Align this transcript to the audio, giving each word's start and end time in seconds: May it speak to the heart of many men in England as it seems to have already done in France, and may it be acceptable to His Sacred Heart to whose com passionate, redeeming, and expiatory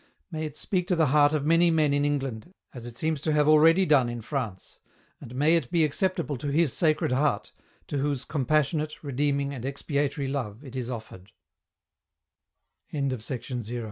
May 0.31 0.45
it 0.45 0.57
speak 0.57 0.87
to 0.87 0.95
the 0.95 1.05
heart 1.13 1.31
of 1.31 1.45
many 1.45 1.69
men 1.69 1.93
in 1.93 2.03
England 2.05 2.55
as 2.73 2.87
it 2.87 2.97
seems 2.97 3.21
to 3.21 3.33
have 3.33 3.47
already 3.47 3.85
done 3.85 4.09
in 4.09 4.23
France, 4.23 4.79
and 5.19 5.35
may 5.35 5.55
it 5.55 5.69
be 5.69 5.83
acceptable 5.85 6.37
to 6.37 6.47
His 6.47 6.73
Sacred 6.73 7.11
Heart 7.11 7.51
to 7.85 7.99
whose 7.99 8.25
com 8.25 8.47
passionate, 8.47 8.95
redeeming, 9.03 9.53
and 9.53 9.63
expiatory 9.63 10.25